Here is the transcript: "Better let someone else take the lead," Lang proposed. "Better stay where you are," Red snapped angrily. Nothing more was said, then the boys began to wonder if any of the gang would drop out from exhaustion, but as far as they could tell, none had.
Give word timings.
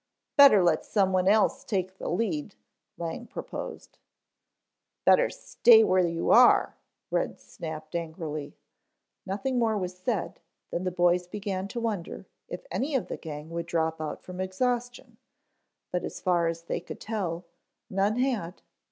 "Better 0.35 0.63
let 0.63 0.83
someone 0.83 1.27
else 1.27 1.63
take 1.63 1.99
the 1.99 2.09
lead," 2.09 2.55
Lang 2.97 3.27
proposed. 3.27 3.99
"Better 5.05 5.29
stay 5.29 5.83
where 5.83 6.03
you 6.07 6.31
are," 6.31 6.75
Red 7.11 7.39
snapped 7.39 7.93
angrily. 7.93 8.57
Nothing 9.27 9.59
more 9.59 9.77
was 9.77 9.95
said, 9.95 10.39
then 10.71 10.85
the 10.85 10.91
boys 10.91 11.27
began 11.27 11.67
to 11.67 11.79
wonder 11.79 12.25
if 12.47 12.65
any 12.71 12.95
of 12.95 13.09
the 13.09 13.17
gang 13.17 13.51
would 13.51 13.67
drop 13.67 14.01
out 14.01 14.23
from 14.23 14.41
exhaustion, 14.41 15.17
but 15.91 16.03
as 16.03 16.19
far 16.19 16.47
as 16.47 16.63
they 16.63 16.79
could 16.79 16.99
tell, 16.99 17.45
none 17.87 18.15
had. 18.15 18.63